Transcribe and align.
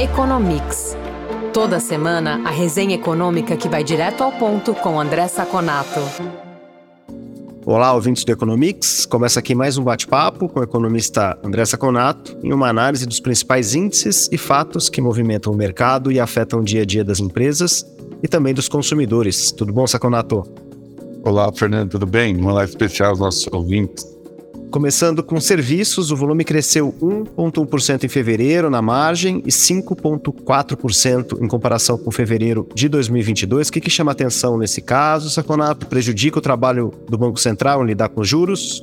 Economics. 0.00 0.96
Toda 1.52 1.78
semana, 1.78 2.40
a 2.46 2.50
resenha 2.50 2.94
econômica 2.94 3.56
que 3.58 3.68
vai 3.68 3.84
direto 3.84 4.22
ao 4.22 4.32
ponto 4.32 4.74
com 4.74 4.98
André 4.98 5.28
Saconato. 5.28 6.00
Olá, 7.66 7.92
ouvintes 7.92 8.24
do 8.24 8.32
Economics. 8.32 9.04
Começa 9.04 9.38
aqui 9.38 9.54
mais 9.54 9.76
um 9.76 9.84
bate-papo 9.84 10.48
com 10.48 10.60
o 10.60 10.62
economista 10.62 11.38
André 11.44 11.66
Saconato 11.66 12.38
em 12.42 12.54
uma 12.54 12.68
análise 12.68 13.04
dos 13.06 13.20
principais 13.20 13.74
índices 13.74 14.30
e 14.32 14.38
fatos 14.38 14.88
que 14.88 15.00
movimentam 15.00 15.52
o 15.52 15.56
mercado 15.56 16.10
e 16.10 16.18
afetam 16.18 16.60
o 16.60 16.64
dia 16.64 16.82
a 16.82 16.86
dia 16.86 17.04
das 17.04 17.20
empresas 17.20 17.84
e 18.22 18.26
também 18.26 18.54
dos 18.54 18.68
consumidores. 18.68 19.52
Tudo 19.52 19.74
bom, 19.74 19.86
Saconato? 19.86 20.42
Olá, 21.22 21.52
Fernando, 21.52 21.90
tudo 21.90 22.06
bem? 22.06 22.34
Uma 22.34 22.54
live 22.54 22.70
especial 22.70 23.10
aos 23.10 23.18
nossos 23.18 23.46
ouvintes. 23.52 24.21
Começando 24.72 25.22
com 25.22 25.38
serviços, 25.38 26.10
o 26.10 26.16
volume 26.16 26.44
cresceu 26.44 26.94
1,1% 26.98 28.04
em 28.04 28.08
fevereiro 28.08 28.70
na 28.70 28.80
margem 28.80 29.42
e 29.44 29.50
5,4% 29.50 31.42
em 31.42 31.46
comparação 31.46 31.98
com 31.98 32.10
fevereiro 32.10 32.66
de 32.74 32.88
2022. 32.88 33.68
O 33.68 33.72
que, 33.72 33.82
que 33.82 33.90
chama 33.90 34.12
atenção 34.12 34.56
nesse 34.56 34.80
caso, 34.80 35.28
Saconato? 35.28 35.86
Prejudica 35.86 36.38
o 36.38 36.40
trabalho 36.40 36.90
do 37.06 37.18
Banco 37.18 37.38
Central 37.38 37.84
em 37.84 37.88
lidar 37.88 38.08
com 38.08 38.24
juros? 38.24 38.82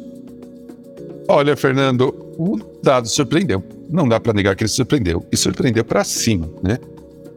Olha, 1.28 1.58
Fernando, 1.58 2.14
o 2.38 2.59
dado 2.84 3.08
surpreendeu. 3.08 3.64
Não 3.90 4.08
dá 4.08 4.20
para 4.20 4.31
negar 4.31 4.56
que 4.56 4.62
ele 4.62 4.70
surpreendeu. 4.70 5.26
E 5.31 5.36
surpreendeu 5.36 5.84
para 5.84 6.03
cima, 6.03 6.48
né? 6.62 6.78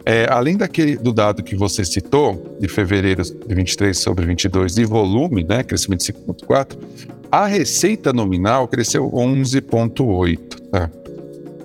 É, 0.04 0.26
além 0.28 0.58
daquele 0.58 0.96
do 0.96 1.10
dado 1.10 1.42
que 1.42 1.56
você 1.56 1.86
citou, 1.86 2.54
de 2.60 2.68
fevereiro 2.68 3.22
de 3.22 3.54
23 3.54 3.96
sobre 3.96 4.26
22, 4.26 4.74
de 4.74 4.84
volume, 4.84 5.42
né, 5.42 5.62
crescimento 5.62 6.00
de 6.00 6.12
5,4, 6.12 6.76
a 7.32 7.46
receita 7.46 8.12
nominal 8.12 8.68
cresceu 8.68 9.10
11,8%. 9.10 10.38
Tá? 10.70 10.90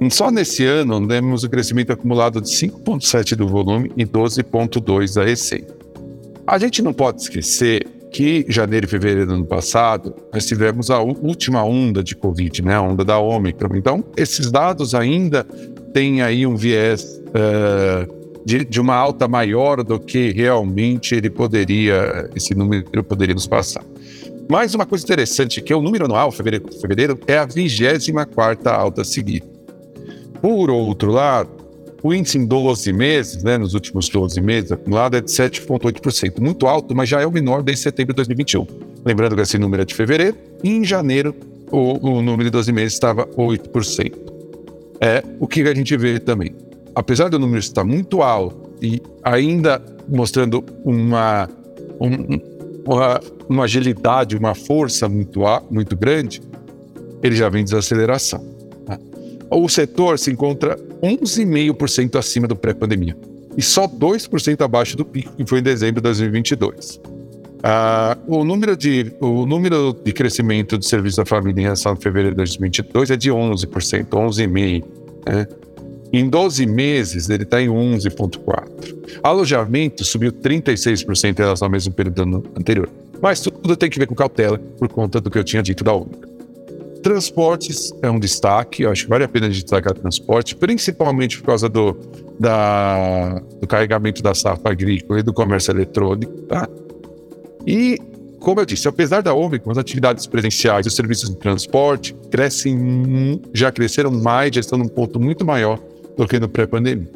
Só 0.10 0.32
nesse 0.32 0.64
ano, 0.64 1.06
temos 1.06 1.44
um 1.44 1.50
crescimento 1.50 1.92
acumulado 1.92 2.40
de 2.40 2.48
5,7% 2.48 3.36
do 3.36 3.48
volume 3.50 3.92
e 3.98 4.06
12,2% 4.06 5.14
da 5.14 5.26
receita. 5.26 5.76
A 6.46 6.58
gente 6.58 6.82
não 6.82 6.94
pode 6.94 7.22
esquecer 7.22 7.86
que 8.14 8.46
janeiro 8.48 8.86
e 8.86 8.90
fevereiro 8.90 9.28
do 9.28 9.34
ano 9.34 9.46
passado, 9.46 10.16
nós 10.34 10.46
tivemos 10.46 10.90
a 10.90 11.02
última 11.02 11.66
onda 11.66 12.02
de 12.02 12.16
Covid, 12.16 12.62
né, 12.62 12.76
a 12.76 12.82
onda 12.82 13.04
da 13.04 13.20
Ômicron. 13.20 13.76
Então, 13.76 14.06
esses 14.16 14.50
dados 14.50 14.96
ainda 14.96 15.44
têm 15.94 16.22
aí 16.22 16.48
um 16.48 16.56
viés 16.56 17.22
uh, 17.28 18.42
de, 18.46 18.64
de, 18.64 18.80
uma 18.80 18.96
alta 18.96 19.28
maior 19.28 19.84
do 19.84 20.00
que 20.00 20.32
realmente 20.32 21.14
ele 21.14 21.30
poderia, 21.30 22.30
esse 22.34 22.56
número 22.56 23.04
poderia 23.04 23.36
nos 23.36 23.46
passar. 23.46 23.84
Mais 24.50 24.74
uma 24.74 24.86
coisa 24.86 25.04
interessante, 25.04 25.62
que 25.62 25.74
é 25.74 25.76
o 25.76 25.82
número 25.82 26.06
anual, 26.06 26.32
fevereiro, 26.32 26.72
fevereiro 26.80 27.20
é 27.28 27.38
a 27.38 27.46
24 27.46 28.70
alta 28.70 29.04
seguida. 29.04 29.46
Por 30.42 30.70
outro 30.70 31.12
lado, 31.12 31.50
o 32.02 32.14
índice 32.14 32.38
em 32.38 32.46
12 32.46 32.94
meses, 32.94 33.44
né, 33.44 33.58
nos 33.58 33.74
últimos 33.74 34.08
12 34.08 34.40
meses 34.40 34.72
acumulado, 34.72 35.18
é 35.18 35.22
de 35.22 35.30
7,8%. 35.30 36.40
Muito 36.40 36.66
alto, 36.66 36.96
mas 36.96 37.10
já 37.10 37.20
é 37.20 37.28
o 37.28 37.32
menor 37.32 37.62
desde 37.62 37.84
setembro 37.84 38.14
de 38.14 38.18
2021. 38.18 38.66
Lembrando 39.04 39.36
que 39.36 39.42
esse 39.42 39.58
número 39.58 39.82
é 39.82 39.86
de 39.86 39.94
fevereiro, 39.94 40.38
e 40.64 40.70
em 40.70 40.86
janeiro 40.86 41.36
o, 41.70 42.10
o 42.10 42.22
número 42.22 42.46
de 42.46 42.52
12 42.52 42.72
meses 42.72 42.94
estava 42.94 43.26
8%. 43.28 44.14
É 45.02 45.24
o 45.40 45.48
que 45.48 45.62
a 45.62 45.76
gente 45.76 45.96
vê 45.98 46.20
também. 46.20 46.56
Apesar 46.96 47.30
do 47.30 47.38
número 47.38 47.60
estar 47.60 47.84
muito 47.84 48.22
alto 48.22 48.72
e 48.82 49.02
ainda 49.24 49.82
mostrando 50.08 50.64
uma, 50.86 51.50
um, 52.00 52.40
uma, 52.86 53.20
uma 53.50 53.64
agilidade, 53.64 54.36
uma 54.36 54.54
força 54.54 55.08
muito, 55.08 55.42
muito 55.70 55.96
grande, 55.96 56.42
ele 57.22 57.36
já 57.36 57.50
vem 57.50 57.64
desaceleração. 57.64 58.44
Tá? 58.86 59.00
O 59.50 59.68
setor 59.70 60.20
se 60.20 60.32
encontra 60.32 60.78
11,5% 61.02 62.18
acima 62.18 62.48
do 62.48 62.56
pré-pandemia 62.56 63.18
e 63.58 63.62
só 63.62 63.88
2% 63.88 64.62
abaixo 64.62 64.96
do 64.96 65.04
pico 65.04 65.36
que 65.36 65.46
foi 65.46 65.60
em 65.60 65.64
dezembro 65.64 65.96
de 65.96 66.04
2022. 66.04 67.00
Ah, 67.64 68.18
o, 68.28 68.44
número 68.44 68.78
de, 68.78 69.12
o 69.20 69.46
número 69.46 69.96
de 70.04 70.14
crescimento 70.14 70.78
do 70.78 70.86
serviço 70.86 71.18
da 71.18 71.26
família 71.26 71.60
em 71.60 71.64
relação 71.64 71.94
a 71.94 71.96
fevereiro 71.96 72.32
de 72.32 72.38
2022 72.38 73.12
é 73.12 73.18
de 73.18 73.32
11%, 73.32 74.06
11,5%. 74.10 74.84
Né? 75.26 75.48
Em 76.14 76.30
12 76.30 76.66
meses, 76.66 77.30
ele 77.30 77.44
está 77.44 77.62
em 77.62 77.68
11,4%. 77.68 79.20
Alojamento 79.22 80.06
subiu 80.06 80.32
36% 80.32 81.32
em 81.32 81.42
relação 81.42 81.66
ao 81.66 81.72
mesmo 81.72 81.94
período 81.94 82.44
anterior. 82.56 82.90
Mas 83.22 83.42
tudo 83.42 83.76
tem 83.76 83.90
que 83.90 84.00
ver 84.00 84.08
com 84.08 84.16
cautela, 84.16 84.58
por 84.58 84.88
conta 84.90 85.20
do 85.20 85.30
que 85.30 85.38
eu 85.38 85.44
tinha 85.44 85.64
dito 85.64 85.84
da 85.84 85.94
Ômicron. 85.94 86.38
Transportes 87.02 87.94
é 88.02 88.10
um 88.10 88.20
destaque, 88.20 88.86
acho 88.86 89.04
que 89.04 89.10
vale 89.10 89.24
a 89.24 89.28
pena 89.28 89.50
destacar 89.50 89.94
transporte, 89.94 90.56
principalmente 90.56 91.38
por 91.40 91.48
causa 91.48 91.70
do, 91.70 91.96
da, 92.40 93.42
do 93.62 93.68
carregamento 93.68 94.22
da 94.22 94.34
safra 94.34 94.72
agrícola 94.72 95.20
e 95.20 95.24
do 95.24 95.34
comércio 95.34 95.72
eletrônico. 95.72 96.34
Tá? 96.44 96.68
E, 97.66 97.98
como 98.40 98.60
eu 98.60 98.66
disse, 98.66 98.88
apesar 98.88 99.22
da 99.22 99.34
Ômicron, 99.34 99.72
as 99.72 99.78
atividades 99.78 100.26
presenciais 100.26 100.86
e 100.86 100.90
os 100.90 100.96
serviços 100.96 101.30
de 101.30 101.36
transporte 101.38 102.16
crescem, 102.30 103.42
já 103.54 103.72
cresceram 103.72 104.12
mais, 104.12 104.52
já 104.54 104.62
estão 104.62 104.78
num 104.78 104.88
ponto 104.88 105.20
muito 105.20 105.46
maior 105.46 105.80
do 106.18 106.28
que 106.28 106.40
no 106.40 106.50
pré-pandemia. 106.50 107.10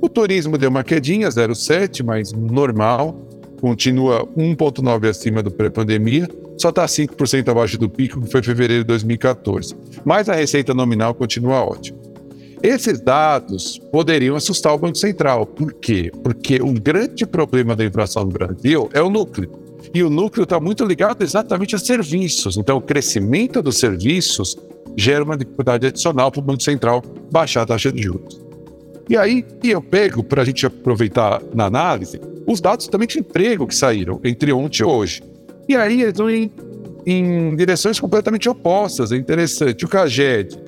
O 0.00 0.08
turismo 0.08 0.58
deu 0.58 0.68
uma 0.68 0.82
quedinha, 0.82 1.28
0,7, 1.28 2.04
mas 2.04 2.32
normal, 2.32 3.16
continua 3.62 4.26
1,9 4.36 5.08
acima 5.08 5.40
do 5.40 5.48
pré-pandemia, 5.48 6.28
só 6.58 6.70
está 6.70 6.84
5% 6.84 7.48
abaixo 7.48 7.78
do 7.78 7.88
pico 7.88 8.20
que 8.20 8.28
foi 8.28 8.42
fevereiro 8.42 8.82
de 8.82 8.88
2014. 8.88 9.76
Mas 10.04 10.28
a 10.28 10.34
receita 10.34 10.74
nominal 10.74 11.14
continua 11.14 11.64
ótima. 11.64 11.96
Esses 12.60 13.00
dados 13.00 13.80
poderiam 13.92 14.34
assustar 14.34 14.74
o 14.74 14.78
Banco 14.78 14.98
Central. 14.98 15.46
Por 15.46 15.72
quê? 15.74 16.10
Porque 16.24 16.56
o 16.60 16.72
grande 16.72 17.24
problema 17.24 17.76
da 17.76 17.84
inflação 17.84 18.24
no 18.24 18.30
Brasil 18.30 18.90
é 18.92 19.00
o 19.00 19.08
núcleo. 19.08 19.50
E 19.94 20.02
o 20.02 20.10
núcleo 20.10 20.42
está 20.42 20.58
muito 20.58 20.84
ligado 20.84 21.22
exatamente 21.22 21.76
a 21.76 21.78
serviços. 21.78 22.56
Então, 22.56 22.78
o 22.78 22.80
crescimento 22.80 23.62
dos 23.62 23.78
serviços 23.78 24.56
gera 24.96 25.22
uma 25.22 25.36
dificuldade 25.36 25.86
adicional 25.86 26.32
para 26.32 26.40
o 26.40 26.42
Banco 26.42 26.62
Central 26.62 27.00
baixar 27.30 27.62
a 27.62 27.66
taxa 27.66 27.92
de 27.92 28.02
juros. 28.02 28.40
E 29.08 29.16
aí 29.16 29.44
eu 29.62 29.82
pego, 29.82 30.24
para 30.24 30.42
a 30.42 30.44
gente 30.44 30.66
aproveitar 30.66 31.40
na 31.54 31.66
análise, 31.66 32.20
os 32.46 32.60
dados 32.60 32.88
também 32.88 33.08
de 33.08 33.18
emprego 33.18 33.66
que 33.66 33.74
saíram 33.74 34.20
entre 34.24 34.52
ontem 34.52 34.82
e 34.82 34.84
hoje. 34.84 35.22
E 35.68 35.76
aí 35.76 36.02
eles 36.02 36.16
vão 36.16 36.30
em, 36.30 36.50
em 37.06 37.54
direções 37.56 38.00
completamente 38.00 38.48
opostas. 38.48 39.12
É 39.12 39.16
interessante. 39.16 39.84
O 39.84 39.88
CAGED 39.88 40.58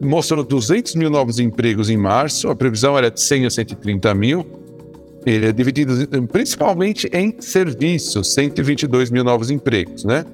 mostrou 0.00 0.44
200 0.44 0.94
mil 0.94 1.10
novos 1.10 1.38
empregos 1.38 1.88
em 1.88 1.96
março, 1.96 2.48
a 2.48 2.56
previsão 2.56 2.96
era 2.96 3.10
de 3.10 3.20
100 3.20 3.46
a 3.46 3.50
130 3.50 4.14
mil. 4.14 4.46
Ele 5.24 5.46
é 5.46 5.52
dividido 5.52 5.94
principalmente 6.28 7.08
em 7.12 7.34
serviços, 7.40 8.34
122 8.34 9.10
mil 9.10 9.24
novos 9.24 9.50
empregos, 9.50 10.04
né? 10.04 10.24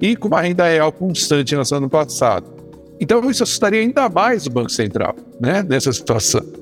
E 0.00 0.14
com 0.14 0.28
uma 0.28 0.40
renda 0.40 0.68
real 0.68 0.92
constante 0.92 1.54
ao 1.54 1.62
ano 1.72 1.90
passado. 1.90 2.46
Então, 3.00 3.28
isso 3.28 3.42
assustaria 3.42 3.80
ainda 3.80 4.08
mais 4.08 4.46
o 4.46 4.50
Banco 4.50 4.70
Central, 4.70 5.16
né? 5.40 5.64
Nessa 5.68 5.92
situação. 5.92 6.59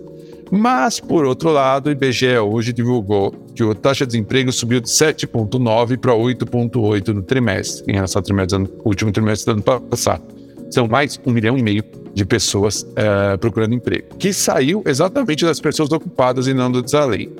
Mas, 0.50 0.98
por 0.98 1.24
outro 1.24 1.50
lado, 1.50 1.88
o 1.88 1.90
IBGE 1.90 2.38
hoje 2.38 2.72
divulgou 2.72 3.32
que 3.54 3.62
a 3.62 3.74
taxa 3.74 4.06
de 4.06 4.12
desemprego 4.12 4.50
subiu 4.52 4.80
de 4.80 4.88
7,9 4.88 5.98
para 5.98 6.12
8,8 6.12 7.08
no 7.08 7.22
trimestre, 7.22 7.90
em 7.90 7.94
relação 7.94 8.20
ao 8.20 8.24
trimestre, 8.24 8.66
último 8.84 9.12
trimestre 9.12 9.54
do 9.54 9.70
ano 9.70 9.80
passado. 9.82 10.22
São 10.70 10.86
mais 10.86 11.18
um 11.24 11.32
milhão 11.32 11.56
e 11.56 11.62
meio 11.62 11.82
de 12.14 12.24
pessoas 12.24 12.86
é, 12.96 13.36
procurando 13.36 13.74
emprego, 13.74 14.16
que 14.18 14.32
saiu 14.32 14.82
exatamente 14.86 15.44
das 15.44 15.60
pessoas 15.60 15.90
ocupadas 15.92 16.46
e 16.46 16.54
não 16.54 16.70
do 16.70 16.82
desalém. 16.82 17.30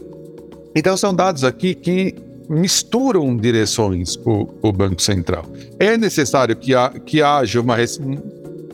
Então, 0.75 0.97
são 0.97 1.15
dados 1.15 1.45
aqui 1.45 1.75
que 1.75 2.15
misturam 2.49 3.37
direções 3.37 4.17
o, 4.25 4.73
Banco 4.73 5.03
Central. 5.03 5.45
É 5.79 5.97
necessário 5.99 6.57
que, 6.57 6.73
que 7.05 7.23
haja 7.23 7.61
uma 7.61 7.77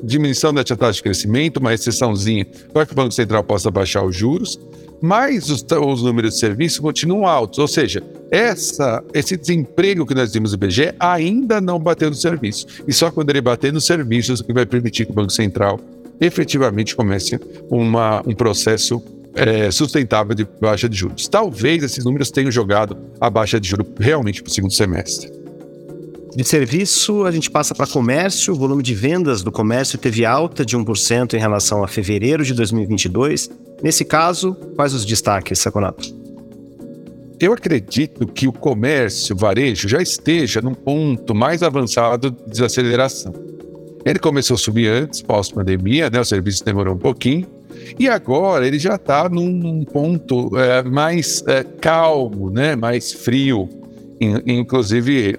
diminuição 0.05 0.53
da 0.53 0.63
taxa 0.63 0.93
de 0.93 1.03
crescimento, 1.03 1.59
uma 1.59 1.71
recessãozinha, 1.71 2.47
para 2.73 2.87
que 2.87 2.93
o 2.93 2.95
Banco 2.97 3.13
Central 3.13 3.43
possa 3.45 3.71
baixar 3.71 4.05
os 4.05 4.15
juros, 4.15 4.59
mas 5.01 5.51
os, 5.51 5.63
os 5.63 6.03
números 6.03 6.35
de 6.35 6.41
serviço 6.41 6.81
continuam 6.81 7.27
altos, 7.27 7.59
ou 7.59 7.69
seja, 7.69 8.03
essa, 8.31 9.03
esse 9.13 9.37
desemprego 9.37 10.07
que 10.07 10.15
nós 10.15 10.33
vimos 10.33 10.53
no 10.53 10.57
IBGE 10.57 10.95
ainda 10.99 11.61
não 11.61 11.79
bateu 11.79 12.09
no 12.09 12.17
serviço. 12.17 12.67
E 12.87 12.93
só 12.93 13.11
quando 13.11 13.31
ele 13.31 13.41
bater 13.41 13.73
nos 13.73 13.85
serviços 13.85 14.41
que 14.41 14.53
vai 14.53 14.65
permitir 14.65 15.05
que 15.05 15.13
o 15.13 15.15
Banco 15.15 15.31
Central 15.31 15.79
efetivamente 16.21 16.97
comece 16.97 17.39
uma, 17.71 18.23
um 18.27 18.35
processo 18.35 19.03
é, 19.35 19.71
sustentável 19.71 20.35
de 20.35 20.47
baixa 20.61 20.89
de 20.89 20.97
juros. 20.97 21.29
Talvez 21.29 21.83
esses 21.83 22.05
números 22.05 22.31
tenham 22.31 22.51
jogado 22.51 22.97
a 23.21 23.29
baixa 23.29 23.61
de 23.61 23.69
juros 23.69 23.87
realmente 23.99 24.43
para 24.43 24.51
o 24.51 24.53
segundo 24.53 24.73
semestre. 24.73 25.44
De 26.37 26.43
serviço, 26.43 27.25
a 27.25 27.31
gente 27.31 27.49
passa 27.49 27.77
para 27.77 27.87
comércio. 27.87 28.55
O 28.55 28.57
volume 28.57 28.83
de 28.83 28.93
vendas 28.93 29.43
do 29.43 29.53
comércio 29.53 29.97
teve 29.97 30.25
alta 30.27 30.65
de 30.67 30.77
1% 30.77 31.35
em 31.35 31.39
relação 31.39 31.85
a 31.85 31.89
fevereiro 31.89 32.45
de 32.45 32.53
2022. 32.55 33.49
Nesse 33.81 34.05
caso, 34.05 34.55
quais 34.75 34.95
os 34.95 35.05
destaques, 35.05 35.61
Saconato? 35.61 36.13
Eu 37.39 37.53
acredito 37.53 38.27
que 38.27 38.49
o 38.49 38.53
comércio, 38.53 39.37
o 39.37 39.39
varejo, 39.39 39.89
já 39.89 40.03
esteja 40.03 40.61
num 40.61 40.75
ponto 40.75 41.35
mais 41.35 41.63
avançado 41.63 42.33
de 42.33 42.51
desaceleração. 42.51 43.33
Ele 44.05 44.19
começou 44.19 44.57
a 44.57 44.59
subir 44.59 44.89
antes, 44.89 45.23
pós-pandemia, 45.23 46.11
né? 46.11 46.21
o 46.21 46.25
serviço 46.25 46.65
demorou 46.65 46.95
um 46.95 46.99
pouquinho, 46.99 47.47
E 47.99 48.09
agora 48.09 48.67
ele 48.67 48.79
já 48.79 48.97
está 48.97 49.29
num, 49.29 49.85
ponto 49.85 50.51
é, 50.59 50.83
mais 50.83 51.45
é, 51.47 51.63
calmo, 51.63 52.51
né, 52.51 52.75
mais 52.75 53.13
frio, 53.13 53.69
in, 54.21 54.41
inclusive 54.47 55.39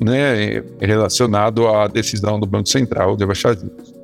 né, 0.00 0.62
relacionado 0.80 1.66
à 1.68 1.86
decisão 1.86 2.38
do 2.38 2.46
Banco 2.46 2.68
Central 2.68 3.16
de 3.16 3.24
baixar 3.26 3.56
juros. 3.56 3.94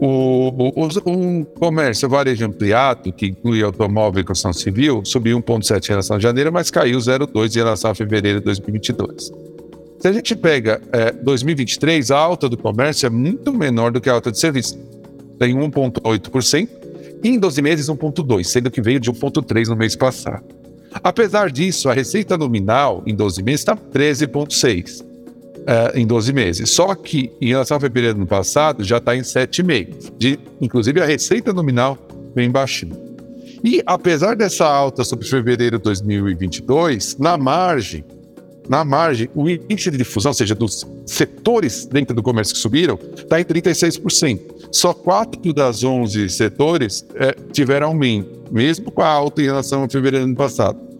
O, 0.00 0.48
o, 0.48 1.40
o, 1.40 1.44
comércio 1.44 2.08
varejo 2.08 2.44
ampliado, 2.44 3.12
que 3.12 3.26
inclui 3.26 3.62
automóvel 3.62 4.20
e 4.20 4.24
construção 4.24 4.52
civil, 4.52 5.02
subiu 5.04 5.40
1,7 5.40 5.84
em 5.84 5.88
relação 5.88 6.16
a 6.16 6.20
janeiro, 6.20 6.52
mas 6.52 6.70
caiu 6.70 6.98
0,2 6.98 7.54
em 7.54 7.58
relação 7.58 7.90
a 7.90 7.94
fevereiro 7.94 8.40
de 8.40 8.44
2022. 8.44 9.32
Se 9.98 10.08
a 10.08 10.12
gente 10.12 10.36
pega 10.36 10.82
é, 10.92 11.12
2023, 11.12 12.10
a 12.10 12.18
alta 12.18 12.48
do 12.48 12.58
comércio 12.58 13.06
é 13.06 13.10
muito 13.10 13.52
menor 13.52 13.92
do 13.92 14.00
que 14.00 14.10
a 14.10 14.12
alta 14.12 14.30
de 14.30 14.38
serviço. 14.38 14.78
Tem 15.38 15.54
1,8%, 15.54 16.68
e 17.22 17.28
em 17.28 17.38
12 17.38 17.62
meses 17.62 17.86
1,2%, 17.86 18.44
sendo 18.44 18.70
que 18.70 18.82
veio 18.82 19.00
de 19.00 19.10
1,3% 19.10 19.68
no 19.68 19.76
mês 19.76 19.96
passado. 19.96 20.44
Apesar 21.02 21.50
disso, 21.50 21.88
a 21.88 21.94
receita 21.94 22.36
nominal 22.36 23.02
em 23.06 23.14
12 23.14 23.42
meses 23.42 23.60
está 23.62 23.76
13,6% 23.76 25.13
uh, 25.64 25.96
em 25.98 26.06
12 26.06 26.32
meses. 26.32 26.70
Só 26.70 26.94
que, 26.94 27.32
em 27.40 27.48
relação 27.48 27.76
ao 27.76 27.80
fevereiro 27.80 28.14
do 28.14 28.20
ano 28.20 28.26
passado, 28.26 28.84
já 28.84 28.98
está 28.98 29.16
em 29.16 29.22
7,5. 29.22 30.12
De, 30.16 30.38
inclusive, 30.60 31.00
a 31.00 31.04
receita 31.04 31.52
nominal 31.52 31.98
vem 32.34 32.50
baixando. 32.50 32.96
E, 33.62 33.82
apesar 33.86 34.36
dessa 34.36 34.66
alta 34.66 35.04
sobre 35.04 35.26
fevereiro 35.26 35.78
de 35.78 35.84
2022, 35.84 37.16
na 37.18 37.38
margem, 37.38 38.04
na 38.68 38.84
margem, 38.84 39.28
o 39.34 39.48
índice 39.48 39.90
de 39.90 39.98
difusão, 39.98 40.30
ou 40.30 40.34
seja, 40.34 40.54
dos 40.54 40.86
setores 41.06 41.86
dentro 41.86 42.14
do 42.14 42.22
comércio 42.22 42.54
que 42.54 42.60
subiram, 42.60 42.98
está 43.16 43.40
em 43.40 43.44
36%. 43.44 44.40
Só 44.70 44.92
4 44.92 45.52
das 45.52 45.82
11 45.82 46.28
setores 46.28 47.06
é, 47.14 47.34
tiveram 47.52 47.88
aumento, 47.88 48.52
mesmo 48.52 48.90
com 48.90 49.02
a 49.02 49.08
alta 49.08 49.40
em 49.42 49.46
relação 49.46 49.82
ao 49.82 49.88
fevereiro 49.88 50.26
do 50.26 50.28
ano 50.30 50.36
passado. 50.36 50.93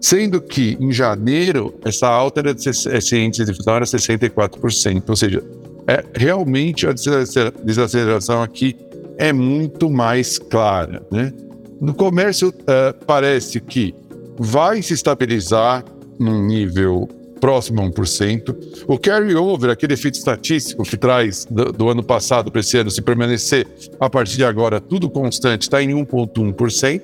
Sendo 0.00 0.40
que 0.40 0.76
em 0.80 0.90
janeiro, 0.90 1.74
essa 1.84 2.08
alta 2.08 2.40
era 2.40 2.54
de, 2.54 2.68
esse 2.68 2.88
de 3.30 3.42
era 3.42 3.84
64%. 3.84 5.02
Ou 5.08 5.16
seja, 5.16 5.42
é, 5.86 6.04
realmente 6.14 6.86
a 6.86 6.92
desaceleração 6.92 8.42
aqui 8.42 8.76
é 9.18 9.32
muito 9.32 9.90
mais 9.90 10.38
clara. 10.38 11.02
Né? 11.10 11.32
No 11.80 11.92
comércio, 11.92 12.48
uh, 12.48 13.04
parece 13.04 13.60
que 13.60 13.94
vai 14.38 14.80
se 14.80 14.94
estabilizar 14.94 15.84
num 16.18 16.46
nível 16.46 17.08
próximo 17.40 17.80
a 17.80 17.84
1%. 17.84 18.84
O 18.86 18.98
carry-over, 18.98 19.70
aquele 19.70 19.94
efeito 19.94 20.14
estatístico 20.14 20.82
que 20.82 20.96
traz 20.96 21.46
do, 21.50 21.72
do 21.72 21.88
ano 21.88 22.02
passado 22.02 22.50
para 22.50 22.60
esse 22.60 22.76
ano, 22.76 22.90
se 22.90 23.02
permanecer 23.02 23.66
a 23.98 24.08
partir 24.08 24.36
de 24.36 24.44
agora 24.44 24.80
tudo 24.80 25.10
constante, 25.10 25.62
está 25.62 25.82
em 25.82 25.88
1,1% 25.90 27.02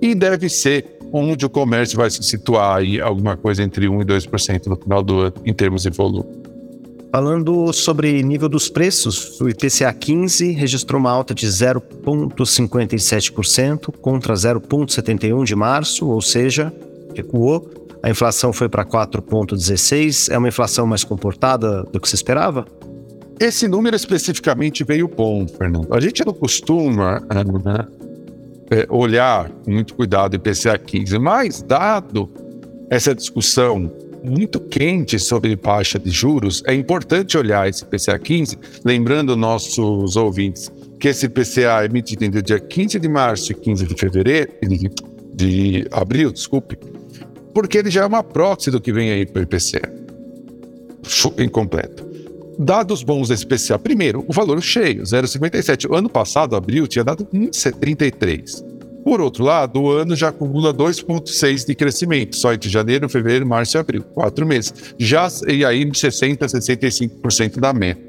e 0.00 0.14
deve 0.14 0.48
ser 0.48 0.93
onde 1.16 1.46
o 1.46 1.50
comércio 1.50 1.96
vai 1.96 2.10
se 2.10 2.20
situar 2.24 2.78
aí 2.78 3.00
alguma 3.00 3.36
coisa 3.36 3.62
entre 3.62 3.86
1% 3.86 4.02
e 4.02 4.04
2% 4.04 4.66
no 4.66 4.74
final 4.74 5.00
do 5.00 5.20
ano, 5.20 5.34
em 5.44 5.54
termos 5.54 5.84
de 5.84 5.90
volume. 5.90 6.42
Falando 7.12 7.72
sobre 7.72 8.20
nível 8.24 8.48
dos 8.48 8.68
preços, 8.68 9.40
o 9.40 9.48
IPCA 9.48 9.92
15 9.92 10.50
registrou 10.50 11.00
uma 11.00 11.12
alta 11.12 11.32
de 11.32 11.46
0,57% 11.46 13.94
contra 14.00 14.34
0,71% 14.34 15.44
de 15.44 15.54
março, 15.54 16.08
ou 16.08 16.20
seja, 16.20 16.74
recuou. 17.14 17.70
A 18.02 18.10
inflação 18.10 18.52
foi 18.52 18.68
para 18.68 18.84
4,16%. 18.84 20.32
É 20.32 20.38
uma 20.38 20.48
inflação 20.48 20.88
mais 20.88 21.04
comportada 21.04 21.84
do 21.84 22.00
que 22.00 22.08
se 22.08 22.16
esperava? 22.16 22.66
Esse 23.38 23.68
número 23.68 23.94
especificamente 23.94 24.82
veio 24.82 25.06
bom, 25.06 25.46
Fernando. 25.46 25.94
A 25.94 26.00
gente 26.00 26.26
não 26.26 26.34
costuma 26.34 27.20
né, 27.20 27.40
é, 27.40 27.44
olhar 28.88 29.50
com 29.50 29.70
muito 29.70 29.94
cuidado 29.94 30.34
o 30.34 30.36
IPCA 30.36 30.78
15, 30.78 31.18
mas 31.18 31.62
dado 31.62 32.30
essa 32.90 33.14
discussão 33.14 33.90
muito 34.22 34.58
quente 34.58 35.18
sobre 35.18 35.54
baixa 35.54 35.98
de 35.98 36.10
juros, 36.10 36.62
é 36.66 36.74
importante 36.74 37.36
olhar 37.36 37.68
esse 37.68 37.84
IPCA 37.84 38.18
15, 38.18 38.58
lembrando 38.84 39.36
nossos 39.36 40.16
ouvintes 40.16 40.72
que 40.98 41.08
esse 41.08 41.26
IPCA 41.26 41.82
é 41.82 41.84
emitido 41.84 42.24
entre 42.24 42.40
o 42.40 42.42
dia 42.42 42.58
15 42.58 42.98
de 42.98 43.08
março 43.08 43.52
e 43.52 43.54
15 43.54 43.86
de 43.86 43.94
fevereiro, 43.94 44.50
de 45.34 45.86
abril, 45.90 46.32
desculpe, 46.32 46.78
porque 47.52 47.78
ele 47.78 47.90
já 47.90 48.02
é 48.02 48.06
uma 48.06 48.22
proxy 48.22 48.70
do 48.70 48.80
que 48.80 48.92
vem 48.92 49.10
aí 49.10 49.26
para 49.26 49.40
o 49.40 49.42
IPCA 49.42 49.92
incompleto. 51.38 52.04
Dados 52.58 53.02
bons 53.02 53.28
desse 53.28 53.46
PCA. 53.46 53.78
Primeiro, 53.78 54.24
o 54.28 54.32
valor 54.32 54.60
cheio, 54.62 55.02
0,57. 55.02 55.90
O 55.90 55.94
ano 55.94 56.08
passado, 56.08 56.56
abril, 56.56 56.86
tinha 56.86 57.04
dado 57.04 57.26
1,33. 57.26 58.74
Por 59.04 59.20
outro 59.20 59.44
lado, 59.44 59.82
o 59.82 59.90
ano 59.90 60.16
já 60.16 60.28
acumula 60.28 60.72
2,6 60.72 61.66
de 61.66 61.74
crescimento, 61.74 62.36
só 62.36 62.54
entre 62.54 62.70
janeiro, 62.70 63.08
fevereiro, 63.08 63.46
março 63.46 63.76
e 63.76 63.78
abril, 63.78 64.02
quatro 64.02 64.46
meses. 64.46 64.72
Já 64.98 65.28
e 65.46 65.62
aí 65.64 65.84
60% 65.84 66.42
a 66.42 66.46
65% 66.46 67.60
da 67.60 67.72
meta. 67.72 68.00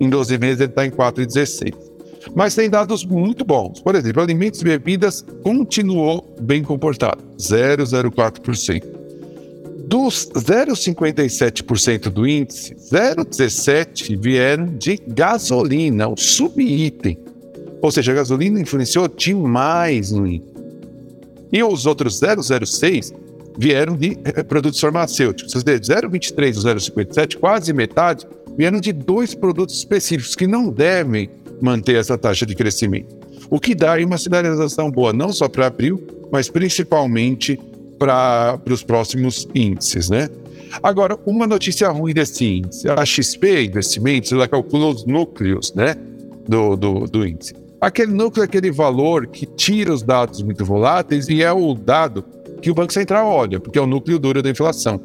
Em 0.00 0.08
12 0.08 0.38
meses 0.38 0.60
ele 0.60 0.70
está 0.70 0.84
em 0.84 0.90
4,16. 0.90 1.72
Mas 2.34 2.54
tem 2.54 2.68
dados 2.68 3.04
muito 3.04 3.44
bons. 3.44 3.80
Por 3.80 3.94
exemplo, 3.94 4.22
alimentos 4.22 4.60
e 4.60 4.64
bebidas 4.64 5.24
continuou 5.42 6.34
bem 6.40 6.62
comportado, 6.62 7.22
0,04%. 7.38 8.99
Dos 9.90 10.30
0,57% 10.36 12.10
do 12.10 12.24
índice, 12.24 12.76
0,17% 12.76 14.16
vieram 14.20 14.66
de 14.66 14.96
gasolina, 15.04 16.06
o 16.06 16.16
subitem. 16.16 17.18
Ou 17.82 17.90
seja, 17.90 18.12
a 18.12 18.14
gasolina 18.14 18.60
influenciou 18.60 19.08
demais 19.08 20.12
no 20.12 20.28
índice. 20.28 20.54
E 21.52 21.60
os 21.64 21.86
outros 21.86 22.20
0,06% 22.20 23.12
vieram 23.58 23.96
de 23.96 24.16
eh, 24.22 24.44
produtos 24.44 24.78
farmacêuticos. 24.78 25.52
Ou 25.56 25.60
seja, 25.60 25.80
0,23% 25.80 26.38
e 26.38 26.52
0,57%, 26.52 27.38
quase 27.40 27.72
metade, 27.72 28.28
vieram 28.56 28.78
de 28.78 28.92
dois 28.92 29.34
produtos 29.34 29.76
específicos 29.78 30.36
que 30.36 30.46
não 30.46 30.70
devem 30.70 31.28
manter 31.60 31.96
essa 31.96 32.16
taxa 32.16 32.46
de 32.46 32.54
crescimento. 32.54 33.12
O 33.50 33.58
que 33.58 33.74
dá 33.74 33.96
uma 33.96 34.18
sinalização 34.18 34.88
boa, 34.88 35.12
não 35.12 35.32
só 35.32 35.48
para 35.48 35.66
abril, 35.66 36.00
mas 36.30 36.48
principalmente 36.48 37.58
para 38.00 38.58
os 38.70 38.82
próximos 38.82 39.46
índices, 39.54 40.08
né? 40.08 40.30
Agora, 40.82 41.18
uma 41.26 41.46
notícia 41.46 41.88
ruim 41.90 42.14
desse 42.14 42.46
índice, 42.46 42.88
a 42.88 43.04
XP 43.04 43.64
Investimentos, 43.64 44.32
ela 44.32 44.48
calcula 44.48 44.86
os 44.86 45.04
núcleos, 45.04 45.74
né, 45.74 45.94
do, 46.48 46.76
do, 46.76 47.06
do 47.06 47.26
índice. 47.26 47.54
Aquele 47.78 48.12
núcleo 48.12 48.42
é 48.42 48.44
aquele 48.46 48.70
valor 48.70 49.26
que 49.26 49.44
tira 49.44 49.92
os 49.92 50.02
dados 50.02 50.42
muito 50.42 50.64
voláteis 50.64 51.28
e 51.28 51.42
é 51.42 51.52
o 51.52 51.74
dado 51.74 52.24
que 52.62 52.70
o 52.70 52.74
Banco 52.74 52.92
Central 52.92 53.26
olha, 53.26 53.60
porque 53.60 53.78
é 53.78 53.82
o 53.82 53.86
núcleo 53.86 54.18
duro 54.18 54.42
da 54.42 54.48
inflação. 54.48 55.00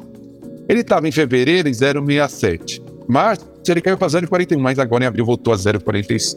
Ele 0.68 0.80
estava 0.80 1.06
em 1.06 1.12
fevereiro 1.12 1.68
em 1.68 1.72
0,67. 1.72 2.82
Março, 3.06 3.44
ele 3.68 3.80
caiu 3.80 3.98
para 3.98 4.08
0,41, 4.08 4.58
mas 4.58 4.78
agora 4.78 5.04
em 5.04 5.06
abril 5.06 5.24
voltou 5.24 5.52
a 5.52 5.56
0,45. 5.56 6.36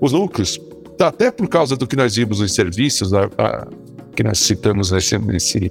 Os 0.00 0.12
núcleos, 0.12 0.60
até 0.98 1.30
por 1.30 1.48
causa 1.48 1.76
do 1.76 1.86
que 1.86 1.96
nós 1.96 2.16
vimos 2.16 2.40
nos 2.40 2.54
serviços, 2.54 3.12
a, 3.14 3.28
a, 3.38 3.68
que 4.14 4.22
nós 4.22 4.38
citamos 4.38 4.90
nesse, 4.90 5.18
nesse, 5.18 5.70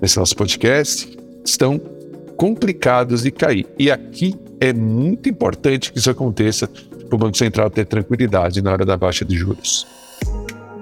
nesse 0.00 0.18
nosso 0.18 0.34
podcast, 0.34 1.16
estão 1.44 1.80
complicados 2.36 3.22
de 3.22 3.30
cair. 3.30 3.66
E 3.78 3.88
aqui 3.90 4.34
é 4.60 4.72
muito 4.72 5.28
importante 5.28 5.92
que 5.92 5.98
isso 5.98 6.10
aconteça 6.10 6.66
para 6.66 7.14
o 7.14 7.18
Banco 7.18 7.36
Central 7.36 7.68
ter 7.70 7.84
tranquilidade 7.84 8.62
na 8.62 8.72
hora 8.72 8.84
da 8.84 8.96
baixa 8.96 9.24
de 9.24 9.36
juros. 9.36 9.86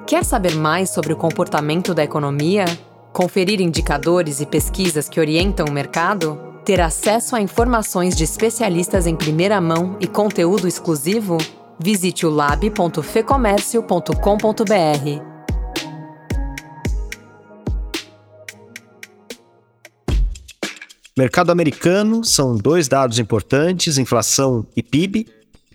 Quer 0.07 0.25
saber 0.25 0.55
mais 0.55 0.89
sobre 0.91 1.13
o 1.13 1.17
comportamento 1.17 1.95
da 1.95 2.03
economia? 2.03 2.65
Conferir 3.13 3.61
indicadores 3.61 4.41
e 4.41 4.47
pesquisas 4.47 5.09
que 5.09 5.21
orientam 5.21 5.67
o 5.67 5.73
mercado? 5.73 6.39
Ter 6.65 6.81
acesso 6.81 7.37
a 7.37 7.41
informações 7.41 8.17
de 8.17 8.25
especialistas 8.25 9.07
em 9.07 9.17
primeira 9.17 9.61
mão 9.61 9.97
e 10.01 10.07
conteúdo 10.07 10.69
exclusivo? 10.69 11.39
Visite 11.79 12.27
o 12.27 12.31
lab.fecomércio.com.br. 12.31 15.30
Mercado 21.21 21.53
americano 21.53 22.25
são 22.25 22.57
dois 22.57 22.89
dados 22.89 23.19
importantes: 23.19 23.99
inflação 23.99 24.67
e 24.75 24.83
PIB. 24.83 25.27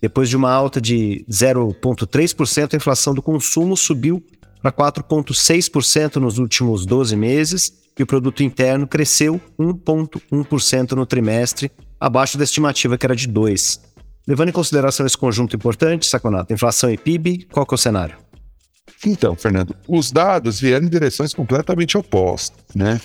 Depois 0.01 0.27
de 0.27 0.35
uma 0.35 0.51
alta 0.51 0.81
de 0.81 1.23
0,3%, 1.29 2.73
a 2.73 2.77
inflação 2.77 3.13
do 3.13 3.21
consumo 3.21 3.77
subiu 3.77 4.25
para 4.59 4.71
4,6% 4.71 6.15
nos 6.15 6.39
últimos 6.39 6.83
12 6.87 7.15
meses 7.15 7.71
e 7.95 8.01
o 8.01 8.07
produto 8.07 8.41
interno 8.41 8.87
cresceu 8.87 9.39
1,1% 9.59 10.93
no 10.93 11.05
trimestre, 11.05 11.71
abaixo 11.99 12.39
da 12.39 12.43
estimativa 12.43 12.97
que 12.97 13.05
era 13.05 13.15
de 13.15 13.29
2%. 13.29 13.81
Levando 14.27 14.49
em 14.49 14.51
consideração 14.51 15.05
esse 15.05 15.15
conjunto 15.15 15.55
importante, 15.55 16.07
Saconato, 16.07 16.51
inflação 16.51 16.89
e 16.89 16.97
PIB, 16.97 17.47
qual 17.51 17.67
que 17.67 17.73
é 17.73 17.75
o 17.75 17.77
cenário? 17.77 18.17
Então, 19.05 19.35
Fernando, 19.35 19.75
os 19.87 20.11
dados 20.11 20.59
vieram 20.59 20.87
em 20.87 20.89
direções 20.89 21.35
completamente 21.35 21.95
opostas, 21.95 22.63
né? 22.73 22.99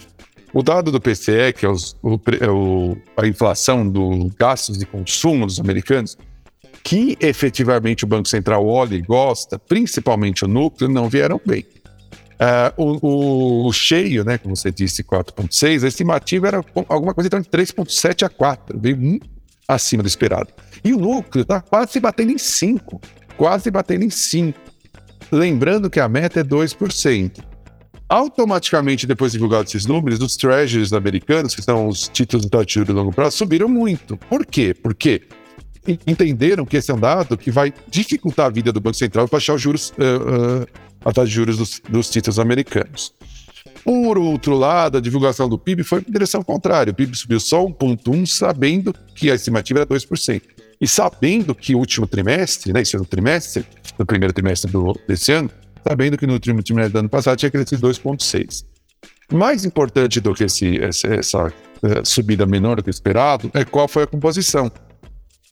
O 0.52 0.62
dado 0.62 0.90
do 0.90 1.00
PCE, 1.00 1.52
que 1.56 1.64
é, 1.64 1.68
os, 1.68 1.96
o, 2.02 2.20
é 2.40 2.50
o, 2.50 2.96
a 3.16 3.26
inflação 3.26 3.88
dos 3.88 4.32
gastos 4.34 4.78
de 4.78 4.86
consumo 4.86 5.46
dos 5.46 5.60
americanos, 5.60 6.16
que 6.82 7.16
efetivamente 7.20 8.04
o 8.04 8.06
Banco 8.06 8.28
Central 8.28 8.66
olha 8.66 8.94
e 8.94 9.02
gosta, 9.02 9.58
principalmente 9.58 10.44
o 10.44 10.48
núcleo, 10.48 10.90
não 10.90 11.08
vieram 11.08 11.40
bem. 11.44 11.64
Uh, 12.40 12.98
o, 13.02 13.68
o, 13.68 13.72
cheio, 13.72 14.24
né, 14.24 14.38
como 14.38 14.56
você 14.56 14.72
disse, 14.72 15.04
4,6, 15.04 15.84
a 15.84 15.88
estimativa 15.88 16.48
era 16.48 16.64
alguma 16.88 17.12
coisa 17.12 17.28
entre 17.36 17.64
3,7 17.64 18.24
a 18.24 18.30
4, 18.30 18.80
veio 18.80 19.20
acima 19.68 20.02
do 20.02 20.08
esperado. 20.08 20.48
E 20.82 20.92
o 20.94 20.98
núcleo 20.98 21.42
está 21.42 21.60
quase 21.60 22.00
batendo 22.00 22.32
em 22.32 22.38
5, 22.38 23.00
quase 23.36 23.70
batendo 23.70 24.04
em 24.04 24.10
5. 24.10 24.58
Lembrando 25.30 25.90
que 25.90 26.00
a 26.00 26.08
meta 26.08 26.40
é 26.40 26.42
2%. 26.42 27.49
Automaticamente, 28.10 29.06
depois 29.06 29.30
de 29.30 29.38
divulgados 29.38 29.72
esses 29.72 29.86
números, 29.86 30.18
os 30.18 30.36
treasuries 30.36 30.92
americanos, 30.92 31.54
que 31.54 31.62
são 31.62 31.86
os 31.86 32.08
títulos 32.08 32.44
de 32.44 32.50
juros 32.68 32.88
de 32.88 32.92
longo 32.92 33.12
prazo, 33.12 33.36
subiram 33.36 33.68
muito. 33.68 34.16
Por 34.16 34.44
quê? 34.44 34.74
Porque 34.74 35.22
entenderam 36.04 36.66
que 36.66 36.76
esse 36.76 36.90
é 36.90 36.94
um 36.94 36.98
dado 36.98 37.38
que 37.38 37.52
vai 37.52 37.72
dificultar 37.88 38.46
a 38.46 38.50
vida 38.50 38.72
do 38.72 38.80
Banco 38.80 38.96
Central 38.96 39.28
para 39.28 39.36
baixar 39.36 39.54
os 39.54 39.62
juros, 39.62 39.90
uh, 39.90 40.62
uh, 40.62 40.66
a 41.04 41.12
taxa 41.12 41.28
de 41.28 41.34
juros 41.34 41.56
dos, 41.56 41.80
dos, 41.88 42.10
títulos 42.10 42.40
americanos. 42.40 43.14
Por 43.84 44.18
outro 44.18 44.56
lado, 44.56 44.98
a 44.98 45.00
divulgação 45.00 45.48
do 45.48 45.56
PIB 45.56 45.84
foi 45.84 46.00
em 46.00 46.10
direção 46.10 46.42
contrária. 46.42 46.90
O 46.90 46.94
PIB 46.94 47.16
subiu 47.16 47.38
só 47.38 47.64
1,1%, 47.64 48.26
sabendo 48.26 48.92
que 49.14 49.30
a 49.30 49.36
estimativa 49.36 49.78
era 49.78 49.86
2%. 49.86 50.42
E 50.80 50.88
sabendo 50.88 51.54
que 51.54 51.76
o 51.76 51.78
último 51.78 52.08
trimestre, 52.08 52.72
né, 52.72 52.80
esse 52.80 52.96
ano 52.96 53.04
trimestre, 53.04 53.64
no 53.96 54.04
primeiro 54.04 54.34
trimestre 54.34 54.68
do, 54.68 54.98
desse 55.06 55.30
ano, 55.30 55.48
sabendo 55.86 56.16
que 56.16 56.26
no 56.26 56.34
último 56.34 56.62
trimestre 56.62 56.92
do 56.92 56.98
ano 57.00 57.08
passado 57.08 57.38
tinha 57.38 57.50
crescido 57.50 57.88
2,6%. 57.88 58.64
Mais 59.32 59.64
importante 59.64 60.20
do 60.20 60.34
que 60.34 60.44
esse, 60.44 60.78
essa, 60.82 61.06
essa 61.08 61.46
uh, 61.46 61.52
subida 62.04 62.44
menor 62.46 62.76
do 62.76 62.82
que 62.82 62.90
esperado 62.90 63.50
é 63.54 63.64
qual 63.64 63.86
foi 63.86 64.02
a 64.02 64.06
composição 64.06 64.70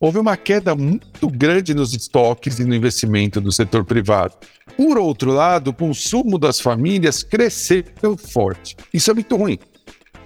houve 0.01 0.19
uma 0.19 0.37
queda 0.37 0.75
muito 0.75 1.29
grande 1.29 1.75
nos 1.75 1.93
estoques 1.93 2.59
e 2.59 2.65
no 2.65 2.75
investimento 2.75 3.41
do 3.41 3.51
setor 3.51 3.85
privado. 3.85 4.37
Por 4.77 4.99
outro 4.99 5.33
lado, 5.33 5.71
o 5.71 5.75
consumo 5.75 6.39
das 6.39 6.61
famílias 6.61 7.23
cresceu 7.23 7.85
forte. 8.17 8.77
Isso 8.93 9.11
é 9.11 9.15
muito 9.15 9.37
ruim. 9.37 9.59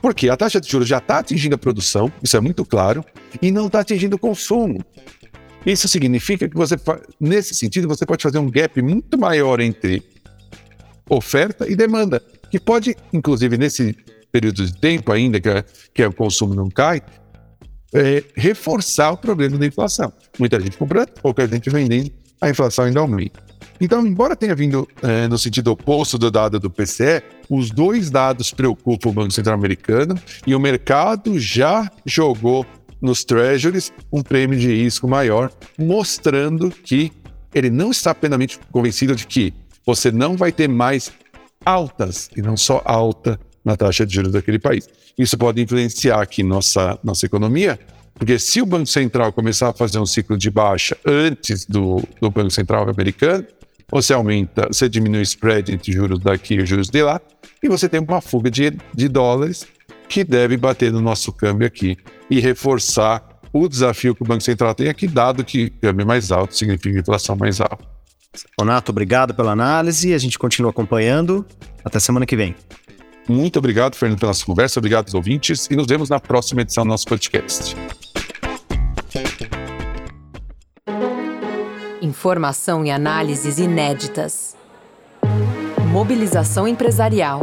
Porque 0.00 0.28
a 0.28 0.36
taxa 0.36 0.60
de 0.60 0.68
juros 0.68 0.88
já 0.88 0.98
está 0.98 1.20
atingindo 1.20 1.54
a 1.54 1.58
produção, 1.58 2.12
isso 2.22 2.36
é 2.36 2.40
muito 2.40 2.64
claro, 2.64 3.04
e 3.40 3.50
não 3.50 3.68
está 3.68 3.80
atingindo 3.80 4.16
o 4.16 4.18
consumo. 4.18 4.84
Isso 5.64 5.86
significa 5.86 6.48
que 6.48 6.56
você, 6.56 6.76
nesse 7.20 7.54
sentido, 7.54 7.86
você 7.86 8.04
pode 8.04 8.22
fazer 8.22 8.38
um 8.38 8.50
gap 8.50 8.80
muito 8.82 9.16
maior 9.16 9.60
entre 9.60 10.02
oferta 11.08 11.70
e 11.70 11.76
demanda, 11.76 12.22
que 12.50 12.58
pode, 12.58 12.96
inclusive 13.12 13.56
nesse 13.56 13.96
período 14.30 14.64
de 14.64 14.74
tempo 14.74 15.12
ainda 15.12 15.40
que, 15.40 15.48
que 15.94 16.04
o 16.04 16.12
consumo 16.12 16.54
não 16.54 16.68
cai, 16.68 17.02
é, 17.94 18.24
reforçar 18.34 19.12
o 19.12 19.16
problema 19.16 19.58
da 19.58 19.66
inflação. 19.66 20.12
Muita 20.38 20.58
gente 20.58 20.76
comprando, 20.76 21.10
pouca 21.20 21.46
gente 21.46 21.68
vendendo, 21.68 22.10
a 22.40 22.48
inflação 22.48 22.86
ainda 22.86 23.00
aumenta. 23.00 23.40
Então, 23.80 24.06
embora 24.06 24.36
tenha 24.36 24.54
vindo 24.54 24.88
é, 25.02 25.28
no 25.28 25.36
sentido 25.38 25.72
oposto 25.72 26.16
do 26.16 26.30
dado 26.30 26.58
do 26.58 26.70
PCE, 26.70 27.22
os 27.50 27.70
dois 27.70 28.10
dados 28.10 28.52
preocupam 28.52 29.10
o 29.10 29.12
Banco 29.12 29.32
Central 29.32 29.56
Americano 29.56 30.14
e 30.46 30.54
o 30.54 30.60
mercado 30.60 31.38
já 31.38 31.90
jogou 32.06 32.64
nos 33.02 33.24
treasuries 33.24 33.92
um 34.12 34.22
prêmio 34.22 34.58
de 34.58 34.68
risco 34.68 35.08
maior, 35.08 35.50
mostrando 35.76 36.70
que 36.70 37.12
ele 37.52 37.68
não 37.68 37.90
está 37.90 38.14
plenamente 38.14 38.58
convencido 38.70 39.14
de 39.14 39.26
que 39.26 39.52
você 39.84 40.12
não 40.12 40.36
vai 40.36 40.52
ter 40.52 40.68
mais 40.68 41.12
altas, 41.64 42.30
e 42.36 42.40
não 42.40 42.56
só 42.56 42.80
alta, 42.84 43.38
na 43.64 43.76
taxa 43.76 44.04
de 44.06 44.14
juros 44.14 44.32
daquele 44.32 44.58
país. 44.58 44.88
Isso 45.16 45.36
pode 45.36 45.60
influenciar 45.60 46.20
aqui 46.20 46.42
nossa, 46.42 46.98
nossa 47.02 47.26
economia, 47.26 47.78
porque 48.14 48.38
se 48.38 48.60
o 48.60 48.66
Banco 48.66 48.86
Central 48.86 49.32
começar 49.32 49.68
a 49.68 49.72
fazer 49.72 49.98
um 49.98 50.06
ciclo 50.06 50.36
de 50.36 50.50
baixa 50.50 50.96
antes 51.04 51.64
do, 51.64 52.02
do 52.20 52.30
Banco 52.30 52.50
Central 52.50 52.88
americano, 52.88 53.44
você 53.90 54.12
aumenta, 54.12 54.68
você 54.68 54.88
diminui 54.88 55.20
o 55.20 55.22
spread 55.22 55.72
entre 55.72 55.92
juros 55.92 56.18
daqui 56.18 56.54
e 56.54 56.66
juros 56.66 56.88
de 56.88 57.02
lá, 57.02 57.20
e 57.62 57.68
você 57.68 57.88
tem 57.88 58.00
uma 58.00 58.20
fuga 58.20 58.50
de, 58.50 58.72
de 58.94 59.08
dólares 59.08 59.66
que 60.08 60.24
deve 60.24 60.56
bater 60.56 60.92
no 60.92 61.00
nosso 61.00 61.32
câmbio 61.32 61.66
aqui 61.66 61.96
e 62.30 62.40
reforçar 62.40 63.22
o 63.52 63.68
desafio 63.68 64.14
que 64.14 64.22
o 64.22 64.26
Banco 64.26 64.42
Central 64.42 64.74
tem 64.74 64.88
aqui, 64.88 65.06
dado 65.06 65.44
que 65.44 65.70
câmbio 65.70 66.06
mais 66.06 66.32
alto 66.32 66.56
significa 66.56 66.98
inflação 66.98 67.36
mais 67.36 67.60
alta. 67.60 67.92
Renato, 68.58 68.90
obrigado 68.90 69.34
pela 69.34 69.52
análise. 69.52 70.14
A 70.14 70.18
gente 70.18 70.38
continua 70.38 70.70
acompanhando. 70.70 71.44
Até 71.84 71.98
semana 72.00 72.24
que 72.24 72.36
vem. 72.36 72.54
Muito 73.28 73.58
obrigado, 73.58 73.94
Fernando, 73.94 74.18
pela 74.18 74.30
nossa 74.30 74.44
conversa. 74.44 74.80
Obrigado 74.80 75.06
aos 75.06 75.14
ouvintes 75.14 75.68
e 75.70 75.76
nos 75.76 75.86
vemos 75.86 76.08
na 76.08 76.18
próxima 76.18 76.62
edição 76.62 76.84
do 76.84 76.88
nosso 76.88 77.06
podcast. 77.06 77.76
Informação 82.00 82.84
e 82.84 82.90
análises 82.90 83.58
inéditas. 83.58 84.56
Mobilização 85.92 86.66
empresarial. 86.66 87.42